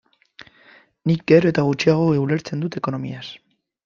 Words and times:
Nik 1.11 1.21
gero 1.31 1.51
eta 1.53 1.65
gutxiago 1.67 2.07
ulertzen 2.21 2.65
dut 2.65 2.79
ekonomiaz. 2.81 3.23